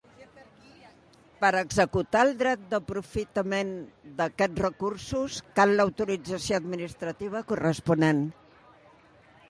Per 1.41 1.51
executar 1.59 2.23
el 2.27 2.31
dret 2.39 2.63
d'aprofitament 2.71 3.75
d'aquests 4.21 4.63
recursos 4.67 5.37
cal 5.61 5.75
l'autorització 5.81 6.59
administrativa 6.63 7.45
corresponent. 7.53 8.25